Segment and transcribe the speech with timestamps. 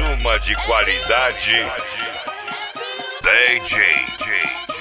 [0.00, 1.52] uma de qualidade.
[3.22, 4.77] DJ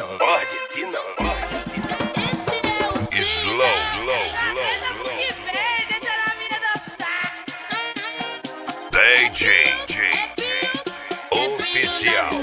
[0.00, 0.18] não.
[0.18, 1.00] Morde que não.
[2.32, 5.10] Esse é o Slow, Slow, low, low,
[8.90, 9.44] DJ,
[9.86, 10.00] DJ,
[11.30, 12.39] oficial.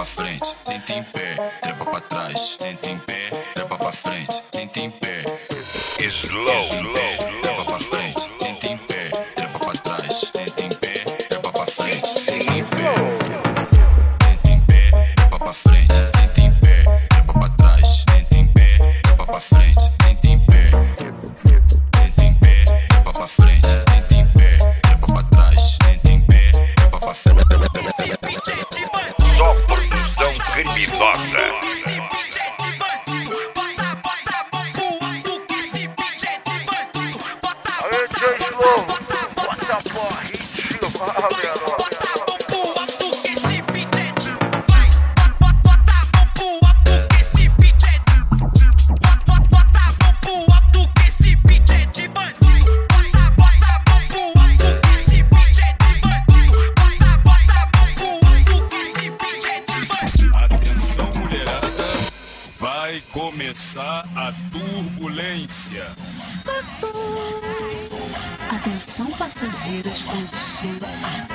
[0.00, 4.80] Pra frente, tenta em pé, trepa pra trás, tenta em pé, trepa pra frente, tenta
[4.80, 5.24] em pé,
[5.98, 7.29] Slow, slow,
[30.86, 31.60] luminosa.
[32.20, 32.60] Bota
[38.40, 40.10] Bota, bota a bota,
[41.10, 41.69] bota, meu
[63.00, 65.86] vai começar a turbulência.
[68.50, 71.26] Atenção passageiros com destino a.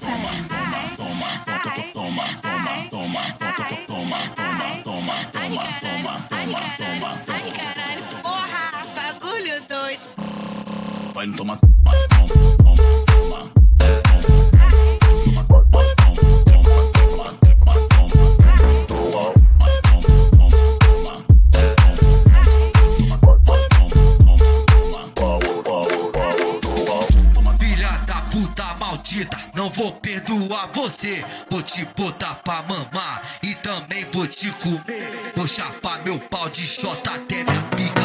[0.00, 0.30] Toma,
[0.96, 2.24] toma, toma, toma,
[2.90, 8.82] toma, toma, toma, toma, toma, Ai, toma, caralho, ai, toma, caralho, toma, ai, caralho, porra,
[8.94, 10.02] bagulho doido.
[11.14, 12.63] Vai no toma, toma, toma, toma, toma,
[29.04, 31.22] maldita, não vou perdoar você.
[31.50, 35.32] Vou te botar pra mamar e também vou te comer.
[35.36, 38.03] Vou chapar meu pau de xota até minha pica